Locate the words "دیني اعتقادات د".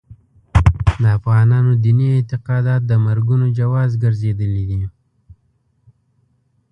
1.83-2.91